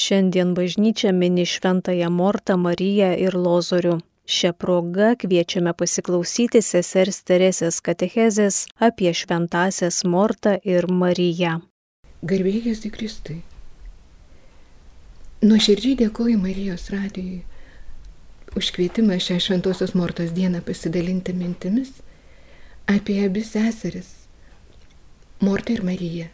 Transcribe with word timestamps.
Šiandien 0.00 0.54
bažnyčia 0.54 1.12
mini 1.12 1.44
šventąją 1.46 2.08
Mortą, 2.10 2.56
Mariją 2.56 3.10
ir 3.20 3.34
Lozorių. 3.36 3.98
Šią 4.24 4.52
progą 4.62 5.10
kviečiame 5.20 5.74
pasiklausyti 5.76 6.62
sesers 6.64 7.18
Teresės 7.28 7.80
katechezės 7.84 8.62
apie 8.88 9.12
šventasias 9.20 10.00
Mortą 10.14 10.54
ir 10.64 10.88
Mariją. 11.02 11.58
Garbėjas 12.32 12.86
į 12.88 12.94
Kristui. 12.96 13.38
Nuoširdžiai 15.44 15.98
dėkoju 16.06 16.40
Marijos 16.46 16.88
radijui 16.96 17.42
už 18.56 18.72
kvietimą 18.76 19.20
šią 19.20 19.36
šventosios 19.50 19.92
Mortos 20.00 20.32
dieną 20.32 20.64
pasidalinti 20.64 21.36
mintimis 21.36 21.92
apie 22.88 23.20
abi 23.28 23.44
seseris- 23.44 24.14
Mortą 25.46 25.76
ir 25.76 25.84
Mariją. 25.84 26.32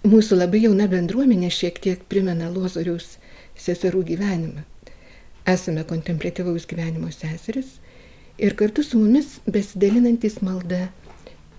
Mūsų 0.00 0.38
labai 0.38 0.62
jauna 0.62 0.86
bendruomenė 0.88 1.50
šiek 1.52 1.76
tiek 1.84 2.04
primena 2.08 2.46
Lozoriaus 2.48 3.18
seserų 3.60 4.00
gyvenimą. 4.08 4.62
Esame 5.44 5.82
kontemplatyvaus 5.84 6.64
gyvenimo 6.64 7.10
seseris 7.12 7.74
ir 8.40 8.56
kartu 8.56 8.80
su 8.80 8.96
mumis 8.96 9.34
besidalinantis 9.44 10.38
malda 10.40 10.86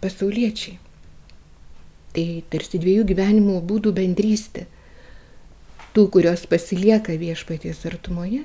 pasauliečiai. 0.02 0.80
Tai 2.18 2.26
tarsi 2.50 2.82
dviejų 2.82 3.06
gyvenimo 3.12 3.60
būdų 3.62 3.94
bendrystė. 4.00 4.66
Tų, 5.94 6.08
kurios 6.10 6.48
pasilieka 6.50 7.14
viešpaties 7.22 7.86
artumoje 7.86 8.42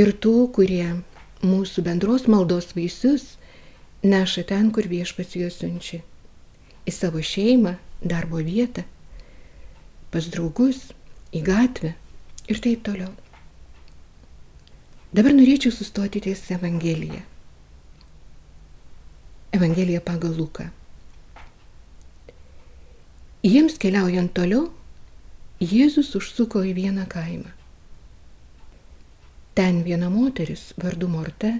ir 0.00 0.14
tų, 0.16 0.48
kurie 0.56 1.02
mūsų 1.44 1.84
bendros 1.84 2.24
maldos 2.24 2.72
vaisius 2.72 3.34
neša 4.00 4.48
ten, 4.48 4.72
kur 4.72 4.88
viešpats 4.88 5.36
juos 5.36 5.60
siunčia. 5.60 6.00
Į 6.88 6.96
savo 6.96 7.20
šeimą, 7.20 7.76
darbo 8.02 8.40
vietą, 8.44 8.84
pas 10.10 10.26
draugus, 10.32 10.90
į 11.30 11.42
gatvę 11.46 11.94
ir 12.50 12.60
taip 12.62 12.82
toliau. 12.86 13.12
Dabar 15.14 15.34
norėčiau 15.34 15.72
sustoti 15.74 16.22
ties 16.22 16.42
Evangeliją. 16.54 17.22
Evangelija 19.54 20.00
pagal 20.00 20.36
Luką. 20.38 20.68
Jiems 23.42 23.78
keliaujant 23.82 24.30
toliau, 24.34 24.68
Jėzus 25.60 26.14
užsuko 26.16 26.62
į 26.64 26.72
vieną 26.78 27.04
kaimą. 27.10 27.50
Ten 29.58 29.82
viena 29.84 30.08
moteris 30.08 30.70
vardu 30.80 31.08
Morta 31.10 31.50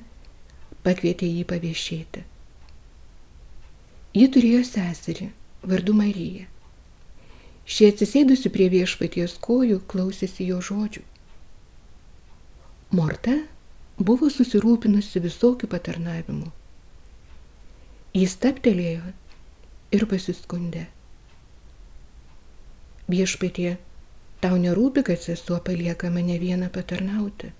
pakvietė 0.86 1.28
jį 1.28 1.42
paviešėti. 1.50 2.22
Ji 4.16 4.30
turėjo 4.32 4.62
seserį 4.64 5.28
vardu 5.62 5.94
Marija. 5.94 6.46
Šie 7.70 7.90
atsisėdusi 7.92 8.50
prie 8.50 8.68
viešpaties 8.72 9.36
kojų 9.44 9.80
klausėsi 9.90 10.48
jo 10.48 10.58
žodžių. 10.64 11.02
Morta 12.96 13.36
buvo 14.00 14.30
susirūpinusi 14.32 15.22
visokių 15.22 15.68
patarnavimų. 15.70 16.48
Jis 18.16 18.34
taptelėjo 18.42 19.12
ir 19.94 20.06
pasiskundė. 20.10 20.88
Viešpatie, 23.10 23.76
tau 24.42 24.58
nerūpi, 24.58 25.04
kad 25.06 25.22
sesuo 25.22 25.60
palieka 25.62 26.10
mane 26.10 26.38
vieną 26.42 26.70
patarnauti. 26.74 27.52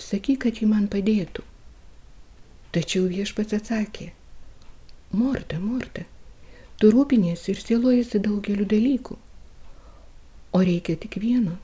Sakyk, 0.00 0.46
kad 0.46 0.62
ji 0.62 0.70
man 0.70 0.88
padėtų. 0.92 1.44
Tačiau 2.74 3.04
viešpats 3.12 3.54
atsakė, 3.60 4.08
Morta, 5.14 5.60
Morta, 5.62 6.08
Tu 6.80 6.90
rūpiniesi 6.90 7.52
ir 7.52 7.60
sielojasi 7.62 8.20
daugeliu 8.24 8.66
dalykų, 8.68 9.16
o 10.54 10.62
reikia 10.62 10.96
tik 11.00 11.20
vieno. 11.22 11.54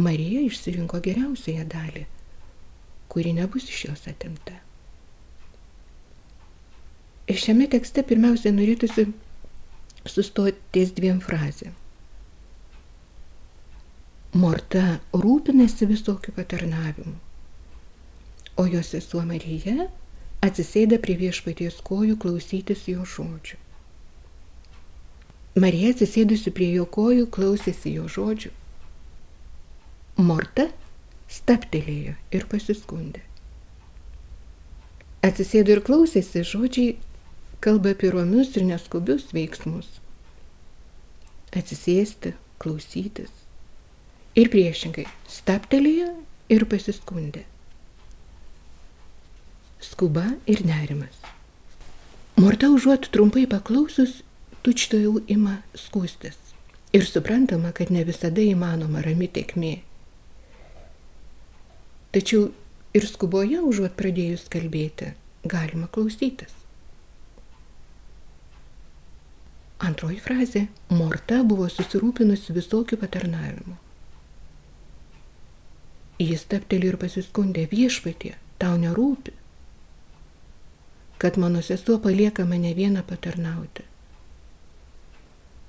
Marija 0.00 0.40
išsirinko 0.46 1.00
geriausiąją 1.04 1.66
dalį, 1.72 2.04
kuri 3.12 3.34
nebus 3.36 3.66
iš 3.68 3.84
jos 3.88 4.06
atimta. 4.10 4.54
Ir 7.30 7.38
šiame 7.38 7.66
tekste 7.70 8.02
pirmiausia 8.06 8.50
norėtųsi 8.54 9.04
sustoti 10.08 10.58
ties 10.74 10.94
dviem 10.96 11.20
frazėm. 11.22 11.74
Morta 14.40 15.00
rūpinasi 15.14 15.90
visokių 15.90 16.34
patarnavimų, 16.38 17.16
o 18.62 18.66
jos 18.70 18.94
sesuo 18.94 19.22
Marija 19.26 19.90
atsisėda 20.44 20.98
prie 21.04 21.16
viešpaties 21.20 21.80
kojų 21.84 22.16
klausytis 22.20 22.86
jo 22.88 23.04
žodžių. 23.04 23.58
Marija 25.60 25.90
atsisėdusi 25.94 26.52
prie 26.56 26.70
jo 26.72 26.86
kojų 26.96 27.26
klausėsi 27.34 27.92
jo 27.96 28.06
žodžių. 28.08 28.52
Morta 30.20 30.68
staptelėjo 31.30 32.14
ir 32.36 32.46
pasiskundė. 32.52 33.22
Atsisėdo 35.26 35.74
ir 35.76 35.82
klausėsi 35.84 36.44
žodžiai, 36.48 36.96
kalba 37.60 37.92
apie 37.92 38.12
romius 38.14 38.54
ir 38.56 38.64
neskubius 38.70 39.28
veiksmus. 39.36 39.98
Atsisėsti, 41.52 42.32
klausytis. 42.62 43.32
Ir 44.38 44.48
priešingai, 44.52 45.08
staptelėjo 45.28 46.14
ir 46.54 46.68
pasiskundė 46.70 47.44
skuba 49.80 50.24
ir 50.46 50.64
nerimas. 50.66 51.16
Morta 52.36 52.70
užuot 52.70 53.10
trumpai 53.12 53.46
paklausus, 53.46 54.22
tučto 54.62 54.96
jau 55.00 55.18
ima 55.28 55.58
skūstis. 55.76 56.36
Ir 56.96 57.04
suprantama, 57.06 57.72
kad 57.72 57.90
ne 57.94 58.04
visada 58.04 58.42
įmanoma 58.42 59.02
rami 59.04 59.28
tekmė. 59.28 59.74
Tačiau 62.16 62.48
ir 62.96 63.06
skuboje 63.06 63.60
užuot 63.62 63.94
pradėjus 63.98 64.48
kalbėti, 64.52 65.12
galima 65.44 65.86
klausytis. 65.92 66.56
Antroji 69.80 70.18
frazė- 70.20 70.66
Morta 71.00 71.42
buvo 71.44 71.68
susirūpinusi 71.72 72.56
visokių 72.56 72.98
patarnavimų. 73.00 73.76
Jis 76.20 76.44
tapteli 76.44 76.90
ir 76.90 76.98
pasiskundė 77.00 77.68
viešpatie, 77.70 78.34
tau 78.58 78.76
nerūpi 78.76 79.39
kad 81.20 81.38
mano 81.38 81.62
sesuo 81.62 81.98
palieka 81.98 82.44
mane 82.48 82.72
vieną 82.74 83.02
patarnauti. 83.04 83.82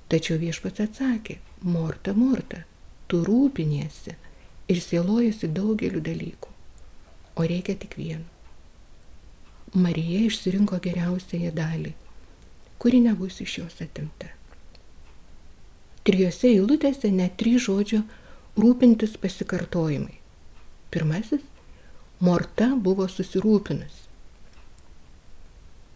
Tačiau 0.08 0.38
viešpats 0.40 0.80
atsakė, 0.80 1.34
Morta, 1.68 2.14
Morta, 2.16 2.62
tu 3.08 3.18
rūpiniesi 3.26 4.14
ir 4.72 4.78
sielojasi 4.80 5.50
daugeliu 5.52 6.00
dalykų, 6.04 6.52
o 7.36 7.44
reikia 7.52 7.76
tik 7.82 7.98
vieno. 8.00 8.24
Marija 9.76 10.22
išsirinko 10.28 10.78
geriausiąją 10.84 11.52
dalį, 11.56 11.92
kuri 12.80 13.00
nebus 13.04 13.40
iš 13.44 13.58
jos 13.58 13.76
atimta. 13.84 14.30
Trijose 16.08 16.48
eilutėse 16.54 17.12
net 17.12 17.36
trys 17.40 17.66
žodžio 17.68 18.00
rūpintis 18.56 19.18
pasikartojimai. 19.20 20.16
Pirmasis- 20.92 21.44
Morta 22.26 22.70
buvo 22.88 23.04
susirūpinusi. 23.08 24.11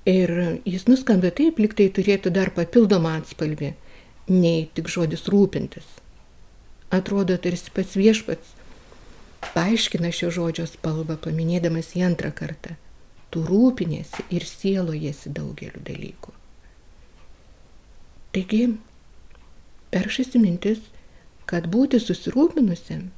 Ir 0.07 0.31
jis 0.63 0.85
nuskambė 0.87 1.33
taip, 1.35 1.59
liktai 1.59 1.89
turėtų 1.91 2.31
dar 2.31 2.53
papildomą 2.55 3.17
atspalvį, 3.19 3.73
nei 4.31 4.69
tik 4.77 4.87
žodis 4.93 5.27
rūpintis. 5.33 5.89
Atrodo, 6.95 7.35
tarsi 7.43 7.73
pats 7.75 7.97
viešpats 7.99 8.55
paaiškina 9.55 10.13
šio 10.15 10.31
žodžio 10.35 10.69
spalvą, 10.71 11.19
paminėdamas 11.23 11.93
į 11.99 12.05
antrą 12.07 12.31
kartą. 12.35 12.77
Tu 13.35 13.43
rūpinėsi 13.43 14.29
ir 14.31 14.47
sielojasi 14.47 15.33
daugeliu 15.35 15.83
dalykų. 15.87 16.35
Taigi, 18.37 18.63
peršasi 19.91 20.39
mintis, 20.39 20.83
kad 21.51 21.67
būti 21.73 21.99
susirūpinusiam 22.03 23.09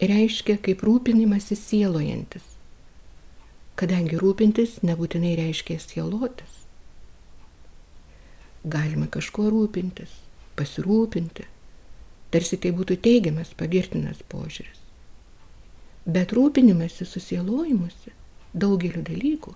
reiškia 0.00 0.56
kaip 0.64 0.84
rūpinimasis 0.86 1.60
sielojantis 1.68 2.55
kadangi 3.76 4.16
rūpintis 4.20 4.80
nebūtinai 4.86 5.34
reiškia 5.38 5.76
sielotis. 5.82 6.62
Galima 8.66 9.06
kažkuo 9.12 9.50
rūpintis, 9.52 10.14
pasirūpinti, 10.58 11.44
tarsi 12.34 12.58
tai 12.62 12.72
būtų 12.74 12.96
teigiamas, 13.04 13.52
pagirtinas 13.58 14.24
požiūris. 14.32 14.80
Bet 16.06 16.32
rūpinimasi 16.34 17.06
susielojimusi 17.06 18.14
daugeliu 18.54 19.02
dalykų 19.06 19.54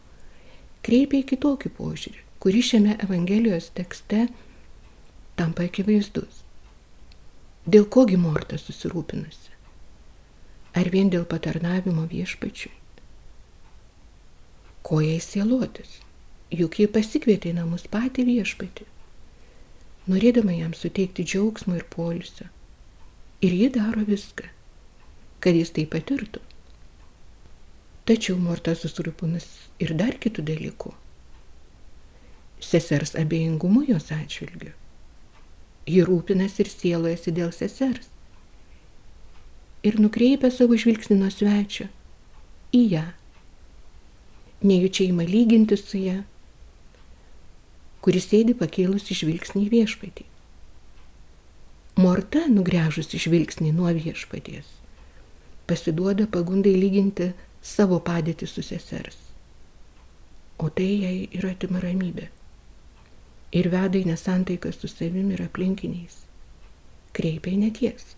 kreipia 0.87 1.23
į 1.23 1.29
kitokį 1.33 1.73
požiūrį, 1.79 2.25
kurį 2.43 2.63
šiame 2.71 2.97
Evangelijos 3.05 3.71
tekste 3.77 4.27
tampa 5.41 5.67
akivaizdus. 5.69 6.43
Dėl 7.71 7.87
kogi 7.93 8.19
Morta 8.21 8.59
susirūpinusi? 8.59 9.57
Ar 10.77 10.89
vien 10.93 11.11
dėl 11.13 11.27
patarnavimo 11.29 12.07
viešpačiui? 12.11 12.80
Ko 14.83 15.01
jai 15.05 15.19
sielotis, 15.21 15.99
juk 16.51 16.79
ji 16.81 16.89
pasikvietė 16.91 17.53
į 17.53 17.59
namus 17.61 17.87
patį 17.91 18.27
viešpatį. 18.29 18.87
norėdama 20.11 20.55
jam 20.57 20.73
suteikti 20.75 21.25
džiaugsmo 21.25 21.77
ir 21.79 21.85
polisio. 21.91 22.49
Ir 23.41 23.53
ji 23.55 23.69
daro 23.73 24.03
viską, 24.05 24.49
kad 25.41 25.55
jis 25.55 25.71
tai 25.77 25.87
patirtų. 25.87 26.41
Tačiau 28.09 28.37
Morta 28.41 28.75
susirūpinus 28.75 29.47
ir 29.79 29.95
dar 29.95 30.17
kitų 30.19 30.43
dalykų. 30.49 30.93
Sesers 32.61 33.15
abejingumu 33.15 33.85
jos 33.89 34.11
atžvilgiu. 34.13 34.73
Ji 35.87 36.03
rūpinasi 36.09 36.65
ir 36.65 36.73
sielojasi 36.73 37.33
dėl 37.37 37.55
sesers. 37.55 38.11
Ir 39.87 39.97
nukreipia 40.03 40.51
savo 40.53 40.77
žvilgsnį 40.77 41.21
nuo 41.23 41.31
svečio 41.33 41.87
į 42.77 42.83
ją. 42.97 43.07
Nejučia 44.61 45.07
įma 45.09 45.25
lyginti 45.25 45.77
su 45.81 45.97
ją, 45.97 46.19
kuris 48.05 48.27
sėdi 48.29 48.53
pakėlusi 48.57 49.17
žvilgsnį 49.17 49.63
į 49.65 49.71
viešpatį. 49.73 50.27
Morta, 52.01 52.45
nugrežusi 52.49 53.19
žvilgsnį 53.21 53.73
nuo 53.77 53.91
viešpaties, 53.97 54.69
pasiduoda 55.69 56.29
pagundai 56.29 56.77
lyginti 56.77 57.33
savo 57.61 57.99
padėtį 58.05 58.49
su 58.49 58.65
sesers. 58.65 59.19
O 60.61 60.69
tai 60.69 60.91
jai 61.07 61.17
yra 61.37 61.55
atima 61.57 61.81
ramybė. 61.81 62.29
Ir 63.57 63.69
veda 63.73 63.99
į 63.99 64.07
nesantaiką 64.13 64.71
su 64.77 64.89
savimi 64.93 65.35
ir 65.35 65.45
aplinkiniais. 65.49 66.21
Kreipia 67.17 67.57
į 67.57 67.63
neties. 67.65 68.15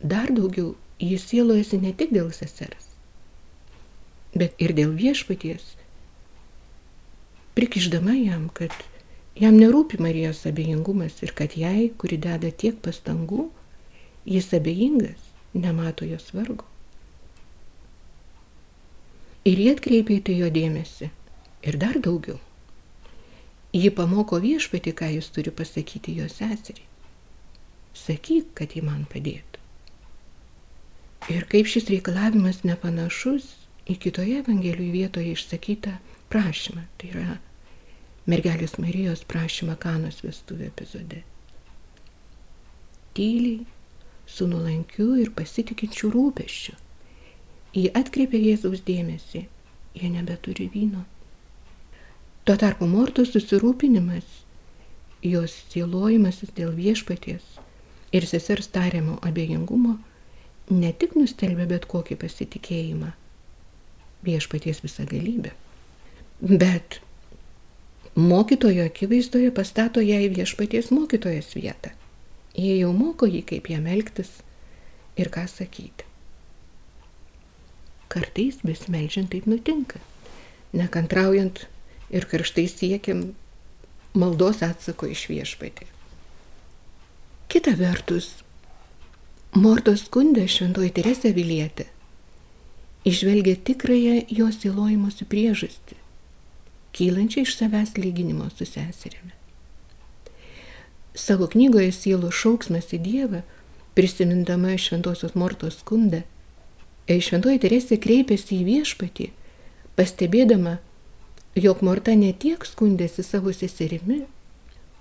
Dar 0.00 0.32
daugiau 0.32 0.74
jis 1.00 1.28
sielojasi 1.28 1.80
ne 1.84 1.92
tik 1.92 2.12
dėl 2.16 2.32
sesers, 2.34 2.95
bet 4.34 4.56
ir 4.62 4.74
dėl 4.76 4.94
viešpaties, 4.96 5.74
prikiždama 7.56 8.16
jam, 8.18 8.48
kad 8.52 8.72
jam 9.38 9.56
nerūpi 9.56 10.00
Marijos 10.02 10.44
abejingumas 10.48 11.22
ir 11.24 11.32
kad 11.36 11.56
jai, 11.56 11.90
kuri 11.98 12.18
deda 12.20 12.50
tiek 12.50 12.78
pastangų, 12.84 13.50
jis 14.26 14.50
abejingas, 14.56 15.20
nemato 15.54 16.08
jos 16.08 16.32
vargo. 16.36 16.66
Ir 19.46 19.60
jie 19.62 19.70
atkreipia 19.76 20.18
į 20.18 20.22
tai 20.26 20.34
jo 20.40 20.50
dėmesį. 20.50 21.12
Ir 21.66 21.76
dar 21.78 22.00
daugiau. 22.02 22.40
Ji 23.74 23.90
pamoko 23.94 24.40
viešpati, 24.42 24.90
ką 24.96 25.12
jis 25.14 25.28
turi 25.34 25.52
pasakyti 25.54 26.16
jo 26.18 26.26
seseriai. 26.30 26.86
Sakyk, 27.96 28.50
kad 28.58 28.74
ji 28.74 28.82
man 28.82 29.04
padėtų. 29.10 29.62
Ir 31.32 31.46
kaip 31.50 31.70
šis 31.70 31.88
reikalavimas 31.90 32.60
nepanašus 32.66 33.46
į 33.86 33.98
kitoje 34.02 34.40
Evangelijų 34.42 34.92
vietoje 34.94 35.34
išsakytą 35.36 35.98
prašymą. 36.32 36.86
Tai 36.98 37.12
yra 37.12 37.36
mergelės 38.26 38.78
Marijos 38.82 39.22
prašymą 39.28 39.76
Kanos 39.82 40.22
vestuvė 40.24 40.70
epizode. 40.72 41.22
Tyliai, 43.16 43.62
su 44.26 44.48
nuolankiu 44.50 45.14
ir 45.22 45.30
pasitikinčiu 45.36 46.10
rūpeščiu 46.12 46.74
Jį 47.76 47.90
atkreipė 47.98 48.38
Jėzaus 48.40 48.80
dėmesį, 48.86 49.42
jie 50.00 50.08
nebeturi 50.08 50.64
vyno. 50.72 51.02
Tuo 52.48 52.54
tarpu 52.56 52.86
Mortos 52.88 53.34
susirūpinimas, 53.34 54.24
jos 55.20 55.52
sielojimasis 55.74 56.54
dėl 56.56 56.72
viešpaties 56.78 57.58
ir 58.16 58.26
sesers 58.30 58.70
tariamo 58.72 59.18
abejingumo 59.28 59.92
ne 60.70 60.92
tik 61.02 61.18
nustelbė 61.20 61.66
bet 61.74 61.84
kokį 61.90 62.16
pasitikėjimą 62.22 63.12
viešpaties 64.24 64.80
visą 64.84 65.04
galybę, 65.06 65.50
bet 66.40 67.00
mokytojo 68.16 68.84
akivaizdoje 68.84 69.52
pastato 69.52 70.00
jai 70.00 70.28
viešpaties 70.32 70.90
mokytojas 70.90 71.54
vietą. 71.54 71.92
Jie 72.56 72.78
jau 72.80 72.92
moko 72.96 73.28
jį, 73.28 73.42
kaip 73.44 73.68
jam 73.68 73.86
elgtis 73.86 74.30
ir 75.20 75.28
ką 75.32 75.44
sakyti. 75.48 76.06
Kartais 78.08 78.62
besimeldžiant 78.64 79.28
taip 79.32 79.48
nutinka. 79.50 80.00
Nekantraujant 80.72 81.66
ir 82.10 82.24
karštai 82.30 82.64
siekiam 82.70 83.34
maldos 84.16 84.62
atsako 84.64 85.10
iš 85.12 85.26
viešpatį. 85.28 85.90
Kita 87.52 87.76
vertus, 87.78 88.32
Mortos 89.56 90.02
skundė 90.04 90.42
šventoji 90.52 90.90
Teresė 90.92 91.30
Vilietė 91.32 91.86
išvelgia 93.06 93.54
tikrąją 93.56 94.20
jos 94.34 94.64
įlojimusi 94.66 95.26
priežastį, 95.30 95.96
kylančią 96.96 97.44
iš 97.46 97.56
savęs 97.60 97.94
lyginimo 98.00 98.48
su 98.50 98.66
seserimi. 98.66 99.34
Savo 101.16 101.46
knygoje 101.48 101.92
sielo 101.96 102.32
šauksmas 102.34 102.90
į 102.92 102.98
Dievą, 103.04 103.42
prisimindama 103.96 104.74
šventosios 104.76 105.36
Mortos 105.38 105.78
skundą, 105.80 106.24
Šventoji 107.06 107.60
Teresė 107.62 107.96
kreipėsi 108.02 108.58
į 108.58 108.64
viešpatį, 108.66 109.28
pastebėdama, 109.96 110.78
jog 111.54 111.84
Morta 111.86 112.16
ne 112.18 112.32
tiek 112.34 112.66
skundėsi 112.66 113.22
savo 113.22 113.54
seserimi, 113.54 114.24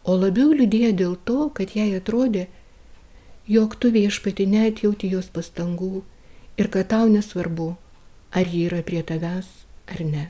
o 0.05 0.13
labiau 0.13 0.53
liūdėjo 0.53 0.91
dėl 1.01 1.15
to, 1.25 1.49
kad 1.57 1.73
jai 1.73 1.89
atrodė, 1.97 2.45
jog 3.49 3.73
tu 3.81 3.89
viešpatį 3.89 4.45
neatjauti 4.53 5.09
jos 5.09 5.31
pastangų 5.33 6.03
ir 6.61 6.69
kad 6.69 6.93
tau 6.93 7.09
nesvarbu, 7.09 7.73
ar 8.35 8.51
ji 8.51 8.65
yra 8.67 8.83
prie 8.83 9.01
tavęs 9.07 9.49
ar 9.91 10.03
ne. 10.05 10.27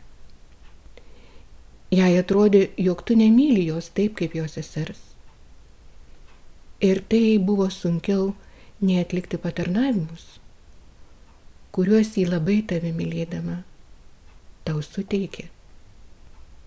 Jai 1.95 2.13
atrodė, 2.19 2.69
jog 2.77 3.03
tu 3.07 3.17
nemyli 3.17 3.67
jos 3.69 3.91
taip 3.97 4.17
kaip 4.19 4.35
jos 4.37 4.57
sesers. 4.57 5.03
Ir 6.83 7.01
tai 7.09 7.37
buvo 7.39 7.69
sunkiau 7.71 8.33
nei 8.81 8.99
atlikti 9.01 9.39
patarnavimus 9.41 10.25
kuriuos 11.75 12.13
jį 12.15 12.29
labai 12.31 12.61
tave 12.63 12.93
mylėdama 12.95 13.57
tau 14.65 14.79
suteikia. 14.85 15.49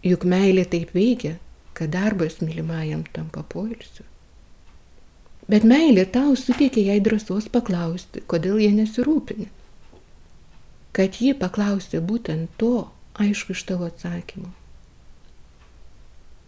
Juk 0.04 0.26
meilė 0.28 0.66
taip 0.68 0.92
veikia, 0.94 1.38
kad 1.72 1.94
darbas 1.94 2.42
mylimajam 2.44 3.06
tampa 3.14 3.42
poilsiu. 3.54 4.04
Bet 5.48 5.64
meilė 5.64 6.04
tau 6.12 6.34
suteikia 6.36 6.90
jai 6.90 6.98
drąsos 7.00 7.48
paklausti, 7.54 8.20
kodėl 8.28 8.60
jie 8.60 8.68
nesirūpini. 8.76 9.48
Kad 10.98 11.20
ji 11.22 11.34
paklausė 11.38 12.00
būtent 12.02 12.50
to, 12.58 12.88
aišku, 13.22 13.54
iš 13.54 13.62
tavo 13.68 13.86
atsakymų. 13.86 14.50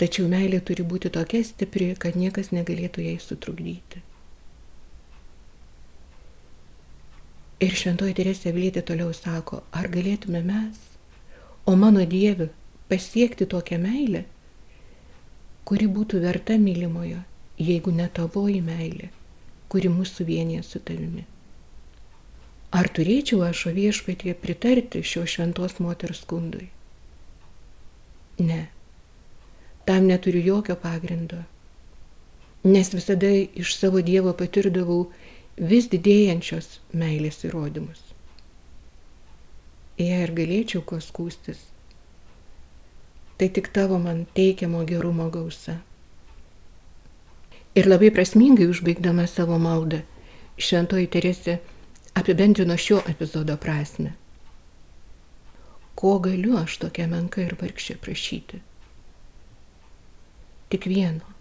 Tačiau 0.01 0.27
meilė 0.33 0.59
turi 0.65 0.83
būti 0.83 1.11
tokia 1.13 1.45
stipri, 1.47 1.93
kad 1.95 2.17
niekas 2.17 2.51
negalėtų 2.57 3.05
jai 3.05 3.19
sutrukdyti. 3.23 4.01
Ir 7.61 7.75
šventoji 7.77 8.15
Teresė 8.17 8.55
Vilietė 8.57 8.81
toliau 8.89 9.13
sako, 9.13 9.61
ar 9.77 9.91
galėtume 9.93 10.41
mes, 10.41 10.79
o 11.69 11.75
mano 11.77 12.07
Dieve, 12.09 12.49
pasiekti 12.89 13.45
tokią 13.45 13.77
meilę, 13.83 14.23
kuri 15.69 15.91
būtų 15.99 16.23
verta 16.25 16.57
mylimojo, 16.59 17.21
jeigu 17.61 17.93
ne 17.93 18.09
tavoji 18.09 18.63
meilė, 18.65 19.11
kuri 19.69 19.93
mūsų 19.93 20.25
vienyje 20.31 20.65
su 20.65 20.81
tavimi. 20.81 21.27
Ar 22.71 22.87
turėčiau 22.87 23.43
aš 23.43 23.65
o 23.67 23.73
viešpatie 23.75 24.35
pritarti 24.39 25.03
šio 25.03 25.25
šventos 25.27 25.81
moters 25.83 26.21
skundui? 26.23 26.69
Ne, 28.39 28.69
tam 29.85 30.07
neturiu 30.07 30.43
jokio 30.45 30.77
pagrindo, 30.79 31.41
nes 32.65 32.93
visada 32.95 33.33
iš 33.35 33.75
savo 33.75 34.01
Dievo 34.07 34.33
patirdavau 34.39 35.09
vis 35.73 35.91
didėjančios 35.91 36.79
meilės 36.95 37.43
įrodymus. 37.49 37.99
Jei 39.99 40.23
ir 40.25 40.31
galėčiau 40.33 40.85
kuo 40.87 41.01
skūstis, 41.03 41.59
tai 43.37 43.51
tik 43.51 43.73
tavo 43.75 43.99
man 43.99 44.23
teikiamo 44.39 44.87
gerumo 44.89 45.27
gausa. 45.35 45.81
Ir 47.75 47.91
labai 47.91 48.15
prasmingai 48.15 48.71
užbaigdama 48.71 49.27
savo 49.29 49.59
maldą, 49.59 50.01
šventoji 50.57 51.11
Teresė 51.11 51.59
apibendrino 52.21 52.77
šio 52.77 53.01
epizodo 53.09 53.57
prasme. 53.57 54.13
Ko 55.95 56.19
galiu 56.23 56.57
aš 56.61 56.79
tokia 56.85 57.09
menka 57.11 57.43
ir 57.43 57.57
vargšė 57.61 57.99
prašyti? 58.05 58.63
Tik 60.71 60.87
vieno. 60.87 61.35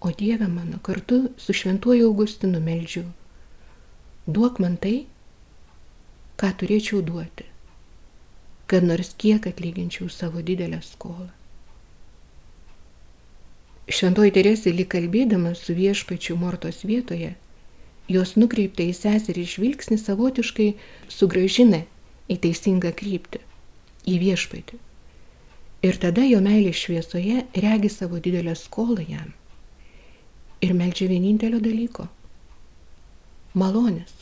O 0.00 0.10
Dieve 0.10 0.48
mano, 0.48 0.78
kartu 0.82 1.22
su 1.36 1.54
šventuoju 1.56 2.08
Augustinu 2.08 2.60
meldžiu 2.60 3.04
duok 4.26 4.58
man 4.58 4.76
tai, 4.82 5.06
ką 6.36 6.50
turėčiau 6.60 7.00
duoti, 7.06 7.46
kad 8.66 8.84
nors 8.84 9.14
kiek 9.14 9.46
atlyginčiau 9.46 10.10
savo 10.10 10.42
didelę 10.42 10.82
skolą. 10.82 11.30
Šventoji 13.86 14.34
Teresė 14.34 14.72
lyg 14.74 14.90
kalbėdama 14.90 15.54
su 15.54 15.76
viešpačiu 15.78 16.34
Mortos 16.40 16.82
vietoje, 16.82 17.36
jos 18.08 18.36
nukreipta 18.38 18.84
į 18.86 18.94
seserį 18.94 19.44
žvilgsnį 19.50 19.98
savotiškai 20.00 20.68
sugražina 21.10 21.82
į 22.30 22.38
teisingą 22.42 22.92
kryptį, 22.96 23.40
į 24.06 24.18
viešpatį. 24.22 24.78
Ir 25.86 25.98
tada 26.02 26.24
jo 26.26 26.38
meilės 26.42 26.78
šviesoje 26.82 27.44
regi 27.62 27.90
savo 27.92 28.20
didelę 28.22 28.56
skolą 28.58 29.04
jam. 29.06 29.34
Ir 30.64 30.72
melčia 30.74 31.06
vienintelio 31.10 31.60
dalyko- 31.60 32.08
malonės, 33.60 34.14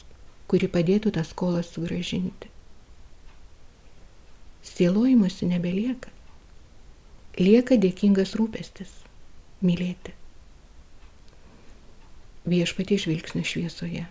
kuri 0.49 0.69
padėtų 0.69 1.15
tą 1.15 1.25
skolą 1.25 1.63
sugražinti. 1.63 2.51
Sielojimuose 4.65 5.47
nebelieka. 5.47 6.11
Lieka 7.39 7.77
dėkingas 7.77 8.35
rūpestis- 8.39 8.91
mylėti. 9.67 10.24
Viešpatie 12.45 12.99
žvilgsnio 13.01 13.45
šviesoje. 13.49 14.05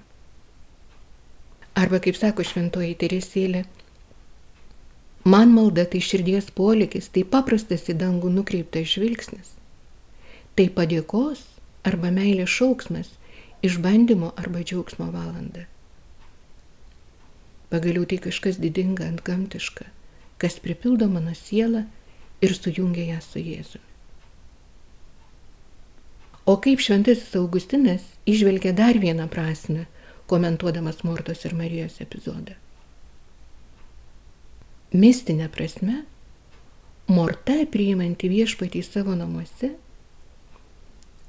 Arba, 1.77 1.99
kaip 2.01 2.17
sako 2.17 2.45
šventoji 2.45 2.95
Teresėlė, 3.01 3.63
Man 5.23 5.53
malda 5.55 5.85
tai 5.87 6.01
širdies 6.03 6.49
polikis, 6.51 7.07
tai 7.07 7.21
paprastas 7.23 7.85
į 7.87 7.93
dangų 7.95 8.27
nukreiptas 8.33 8.89
žvilgsnis. 8.91 9.53
Tai 10.59 10.65
padėkos 10.75 11.45
arba 11.87 12.11
meilės 12.11 12.51
šauksmas, 12.51 13.13
išbandymo 13.63 14.33
arba 14.35 14.65
džiaugsmo 14.67 15.07
valanda. 15.15 15.63
Pagaliau 17.71 18.03
tai 18.03 18.19
kažkas 18.27 18.59
didinga 18.59 19.07
ant 19.07 19.23
gamtiška, 19.23 19.87
kas 20.43 20.59
pripildo 20.59 21.07
mano 21.07 21.31
sielą 21.39 21.85
ir 22.43 22.59
sujungia 22.59 23.13
ją 23.13 23.23
su 23.23 23.39
Jėzumi. 23.39 23.92
O 26.45 26.57
kaip 26.59 26.81
šventasis 26.83 27.35
Augustinas 27.39 28.09
išvelgia 28.27 28.73
dar 28.75 28.99
vieną 28.99 29.29
prasme, 29.31 29.85
komentuodamas 30.27 31.03
Mortos 31.07 31.45
ir 31.47 31.55
Marijos 31.55 32.01
epizodą 32.03 32.57
mistinė 34.93 35.47
prasme, 35.49 36.03
morta 37.09 37.55
priimanti 37.73 38.29
viešpatį 38.29 38.83
savo 38.85 39.15
namuose 39.17 39.71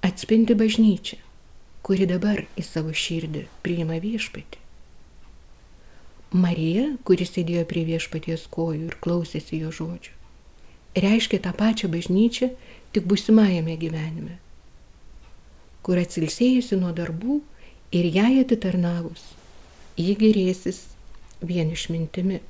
atspindi 0.05 0.57
bažnyčią, 0.59 1.17
kuri 1.85 2.05
dabar 2.09 2.45
į 2.61 2.65
savo 2.65 2.93
širdį 2.93 3.47
priima 3.65 3.97
viešpatį. 4.03 4.61
Marija, 6.35 6.85
kuri 7.09 7.25
sėdėjo 7.25 7.65
prie 7.71 7.87
viešpaties 7.89 8.49
kojų 8.53 8.91
ir 8.91 8.97
klausėsi 9.01 9.63
jo 9.63 9.71
žodžių, 9.73 10.13
reiškia 11.01 11.41
tą 11.47 11.55
pačią 11.57 11.89
bažnyčią 11.93 12.51
tik 12.93 13.07
busimajame 13.09 13.79
gyvenime, 13.81 14.37
kur 15.85 16.01
atsilsėjusi 16.01 16.81
nuo 16.81 16.95
darbų 16.97 17.39
ir 17.95 18.11
jai 18.17 18.33
atitarnavus, 18.41 19.29
ji 20.01 20.17
gerėsis 20.19 20.83
vien 21.45 21.71
išmintimi 21.75 22.41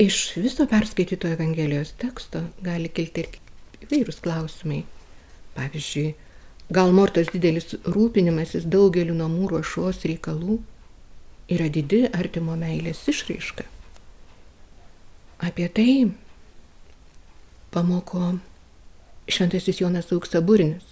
Iš 0.00 0.36
viso 0.36 0.64
perskaityto 0.66 1.28
Evangelijos 1.28 1.90
teksto 2.00 2.40
gali 2.64 2.88
kilti 2.88 3.20
ir 3.20 3.34
įvairūs 3.84 4.22
klausimai. 4.24 4.78
Pavyzdžiui, 5.52 6.14
gal 6.72 6.94
Mortos 6.96 7.28
didelis 7.34 7.74
rūpinimasis 7.84 8.64
daugeliu 8.72 9.12
namų 9.18 9.50
ruošos 9.50 10.00
reikalų 10.08 10.56
yra 11.52 11.66
didi 11.74 12.00
artimo 12.16 12.56
meilės 12.56 13.02
išraiška. 13.12 13.66
Apie 15.50 15.68
tai 15.68 15.92
pamoko 17.76 18.30
šventasis 19.30 19.80
Jonas 19.80 20.12
Auksaburinis, 20.14 20.84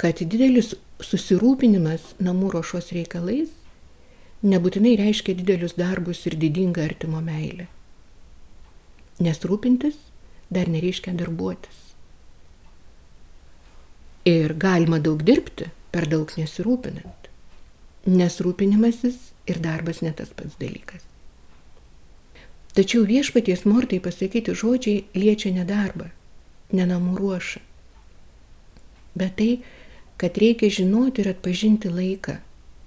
kad 0.00 0.20
didelis 0.20 0.74
susirūpinimas 1.02 2.14
namų 2.22 2.54
ruošos 2.54 2.92
reikalais 2.96 3.52
nebūtinai 4.44 4.96
reiškia 5.00 5.36
didelius 5.38 5.76
darbus 5.78 6.24
ir 6.28 6.36
didingą 6.40 6.84
artimo 6.84 7.22
meilę. 7.24 7.66
Nes 9.24 9.40
rūpintis 9.46 9.96
dar 10.52 10.68
nereiškia 10.68 11.14
darbuotis. 11.16 11.80
Ir 14.28 14.54
galima 14.56 14.98
daug 15.00 15.22
dirbti, 15.22 15.68
per 15.92 16.08
daug 16.10 16.30
nesirūpinant. 16.36 17.28
Nes 18.10 18.40
rūpinimasis 18.44 19.30
ir 19.48 19.60
darbas 19.64 20.02
ne 20.04 20.12
tas 20.16 20.32
pats 20.36 20.56
dalykas. 20.60 21.04
Tačiau 22.74 23.04
viešpaties 23.06 23.64
mortai 23.70 24.00
pasakyti 24.02 24.56
žodžiai 24.58 25.04
liečia 25.14 25.52
ne 25.54 25.64
darbą, 25.68 26.08
ne 26.72 26.86
namų 26.88 27.16
ruošą, 27.18 27.60
bet 29.14 29.36
tai, 29.38 29.50
kad 30.16 30.38
reikia 30.38 30.70
žinoti 30.70 31.22
ir 31.22 31.30
atpažinti 31.34 31.90
laiką 31.92 32.38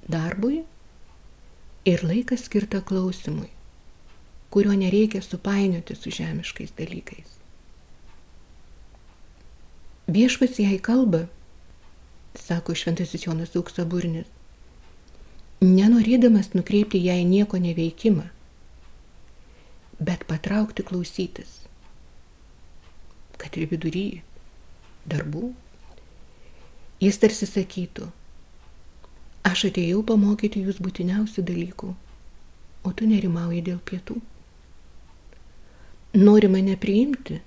darbui 0.08 0.64
ir 1.88 2.04
laikas 2.04 2.48
skirta 2.48 2.82
klausimui, 2.82 3.50
kurio 4.50 4.74
nereikia 4.76 5.22
supainioti 5.22 5.96
su 5.96 6.12
žemiškais 6.12 6.74
dalykais. 6.78 7.36
Viešpats 10.08 10.60
jai 10.64 10.80
kalba, 10.80 11.26
sako 12.36 12.76
šventasis 12.76 13.26
Jonas 13.28 13.56
Auksaburnis, 13.60 14.28
nenorėdamas 15.62 16.54
nukreipti 16.56 17.02
jai 17.04 17.24
nieko 17.28 17.60
neveikimą, 17.60 18.28
bet 20.00 20.24
patraukti 20.30 20.86
klausytis, 20.88 21.67
kad 23.42 23.58
ir 23.58 23.70
vidury 23.72 24.08
darbų 25.08 25.52
jis 27.04 27.20
tarsi 27.22 27.48
sakytų, 27.50 28.12
Aš 29.48 29.70
atėjau 29.70 30.02
pamokyti 30.04 30.60
jūs 30.66 30.82
būtiniausių 30.84 31.44
dalykų, 31.48 31.94
o 32.84 32.90
tu 32.92 33.06
nerimauji 33.08 33.62
dėl 33.70 33.78
pietų. 33.80 34.18
Nori 36.18 36.50
mane 36.52 36.76
priimti 36.82 37.38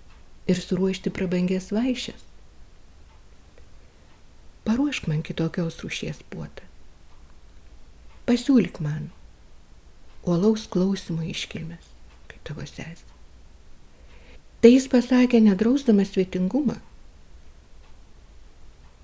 ir 0.49 0.63
suruošti 0.63 1.13
prabangės 1.13 1.69
vaišės. 1.77 2.25
Paruošk 4.65 5.11
man 5.13 5.21
kitokios 5.27 5.77
rūšies 5.85 6.23
puotą. 6.33 6.65
Pasiūlyk 8.31 8.81
man 8.81 9.11
uolaus 10.25 10.69
klausimo 10.73 11.27
iškilmės, 11.27 11.85
kaip 12.33 12.45
tavo 12.49 12.65
sesė. 12.65 13.10
Tai 14.61 14.75
jis 14.75 14.91
pasakė 14.93 15.41
nedrausdamas 15.41 16.13
svetingumą, 16.13 16.77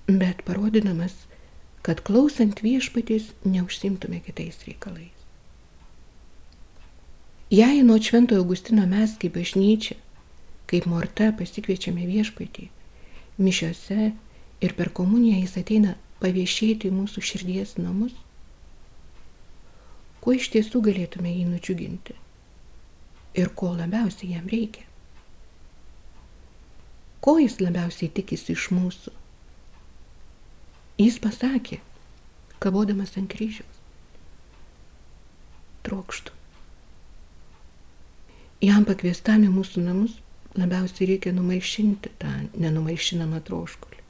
bet 0.07 0.43
parodydamas 0.45 1.15
kad 1.87 2.01
klausant 2.03 2.59
viešpatys 2.59 3.29
neužsimtume 3.47 4.19
kitais 4.19 4.57
reikalais. 4.67 5.15
Jei 7.49 7.83
nuo 7.83 7.95
Šventojo 8.03 8.41
Augustino 8.43 8.83
mes 8.87 9.13
kaip 9.21 9.37
bažnyčia, 9.37 9.95
kaip 10.67 10.83
morta 10.91 11.29
pasikviečiame 11.39 12.03
viešpatį, 12.09 12.65
mišiose 13.39 14.09
ir 14.59 14.75
per 14.75 14.91
komuniją 14.99 15.39
jis 15.45 15.55
ateina 15.61 15.93
paviešėti 16.19 16.91
mūsų 16.91 17.23
širdies 17.29 17.77
namus, 17.79 18.17
kuo 20.19 20.35
iš 20.35 20.51
tiesų 20.57 20.83
galėtume 20.89 21.31
jį 21.31 21.47
nudžiuginti 21.53 22.17
ir 23.39 23.53
ko 23.55 23.71
labiausiai 23.79 24.33
jam 24.35 24.51
reikia. 24.51 24.83
Ko 27.21 27.37
jis 27.41 27.59
labiausiai 27.61 28.11
tikisi 28.13 28.53
iš 28.53 28.69
mūsų? 28.75 29.13
Jis 31.01 31.17
pasakė, 31.21 31.79
kabodamas 32.63 33.17
ant 33.19 33.29
kryžiaus. 33.33 33.81
Trokštų. 35.85 36.33
Jam 38.65 38.87
pakviestam 38.89 39.43
į 39.45 39.51
mūsų 39.53 39.83
namus 39.85 40.15
labiausiai 40.57 41.11
reikia 41.11 41.33
numaišinti 41.37 42.13
tą 42.21 42.31
nenumaišinamą 42.57 43.43
troškulį. 43.45 44.01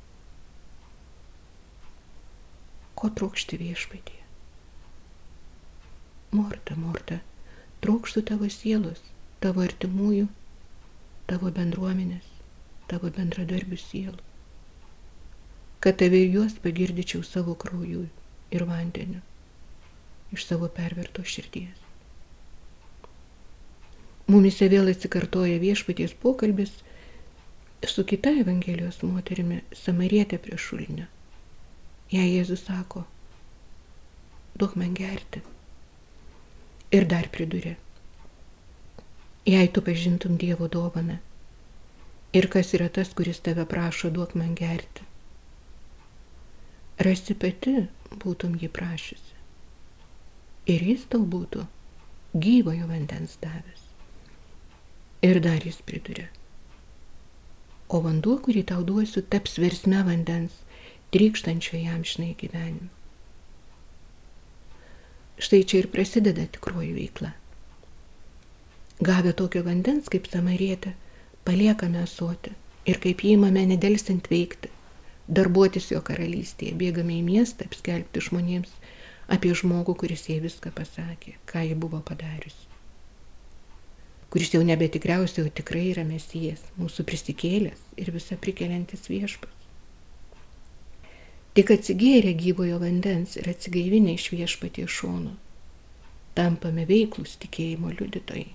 Ko 2.97 3.11
trokšti 3.19 3.59
viešpatie? 3.59 4.21
Morta, 6.31 6.77
Morta, 6.79 7.19
trokštų 7.83 8.23
tavo 8.31 8.47
sielos, 8.51 9.03
tavo 9.43 9.63
artimųjų, 9.67 10.31
tavo 11.27 11.51
bendruomenės, 11.51 12.36
tavo 12.87 13.11
bendradarbių 13.19 13.79
sielų 13.83 14.27
kad 15.79 15.97
tave 15.97 16.19
ir 16.23 16.33
juos 16.33 16.53
pagirdyčiau 16.63 17.23
savo 17.23 17.53
krauju 17.55 18.07
ir 18.51 18.63
vandeniu 18.65 19.21
iš 20.35 20.45
savo 20.45 20.67
perverto 20.67 21.23
širdies. 21.23 21.83
Mumise 24.27 24.67
vėl 24.67 24.91
atsikartoja 24.91 25.59
viešpaties 25.61 26.15
pokalbis 26.19 26.73
su 27.87 28.03
kita 28.03 28.33
Evangelijos 28.41 28.99
moterimi, 29.05 29.61
Samarietė 29.71 30.41
prie 30.43 30.57
šulinio. 30.59 31.05
Jei 32.11 32.33
Jėzus 32.33 32.65
sako, 32.67 33.05
duok 34.59 34.75
man 34.75 34.91
gerti. 34.97 35.39
Ir 36.91 37.07
dar 37.07 37.31
pridurė, 37.31 37.77
jei 39.47 39.71
tu 39.71 39.83
pažintum 39.83 40.35
Dievo 40.39 40.67
dovaną 40.67 41.21
ir 42.33 42.49
kas 42.51 42.73
yra 42.77 42.89
tas, 42.89 43.13
kuris 43.15 43.39
tave 43.43 43.65
prašo, 43.65 44.09
duok 44.13 44.35
man 44.35 44.55
gerti 44.55 45.07
rasi 46.97 47.35
pati 47.37 47.75
būtum 48.23 48.57
jį 48.57 48.69
prašysi. 48.73 49.35
Ir 50.67 50.83
jis 50.83 51.05
tau 51.11 51.23
būtų 51.23 51.65
gyvojo 52.35 52.89
vandens 52.89 53.37
davęs. 53.41 53.85
Ir 55.25 55.39
dar 55.41 55.63
jis 55.65 55.79
priduria. 55.85 56.27
O 57.87 58.01
vanduo, 58.03 58.35
kurį 58.43 58.65
tau 58.67 58.83
duosiu, 58.83 59.23
taps 59.23 59.55
versme 59.61 60.01
vandens, 60.03 60.57
trykštančio 61.15 61.79
jam 61.79 62.03
žinai 62.03 62.33
gyvenimu. 62.37 62.91
Štai 65.37 65.61
čia 65.69 65.83
ir 65.83 65.91
prasideda 65.93 66.47
tikroji 66.51 66.91
veikla. 66.97 67.31
Gavę 69.05 69.31
tokio 69.37 69.61
vandens 69.63 70.09
kaip 70.09 70.27
samarietė, 70.27 70.95
paliekame 71.47 72.03
asuoti 72.03 72.53
ir 72.87 72.99
kaip 73.03 73.23
jį 73.23 73.35
įmame 73.37 73.65
nedelsint 73.71 74.29
veikti, 74.31 74.71
darbuotis 75.27 75.91
jo 75.91 76.01
karalystėje, 76.03 76.75
bėgame 76.79 77.17
į 77.17 77.25
miestą 77.25 77.67
apskelbti 77.67 78.23
žmonėms 78.29 78.71
apie 79.31 79.51
žmogų, 79.55 79.97
kuris 80.03 80.27
jai 80.29 80.39
viską 80.43 80.71
pasakė, 80.75 81.35
ką 81.49 81.65
ji 81.67 81.75
buvo 81.79 81.99
padariusi. 82.05 82.67
Kuris 84.31 84.51
jau 84.53 84.63
nebe 84.63 84.87
tikriausiai, 84.91 85.45
jau 85.45 85.53
tikrai 85.59 85.85
yra 85.93 86.03
mesijas, 86.07 86.63
mūsų 86.79 87.05
prisikėlęs 87.07 87.83
ir 87.99 88.11
visą 88.15 88.35
prikeliantis 88.39 89.07
viešpas. 89.07 89.53
Tik 91.57 91.71
atsigėrę 91.73 92.35
gyvojo 92.37 92.77
vandens 92.83 93.37
ir 93.39 93.47
atsigaivinę 93.49 94.13
iš 94.13 94.27
viešpatie 94.35 94.85
šono, 94.93 95.33
tampame 96.37 96.85
veiklus 96.85 97.39
tikėjimo 97.41 97.95
liudytojai. 97.95 98.51